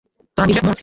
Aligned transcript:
Turangije 0.33 0.59
umunsi. 0.61 0.79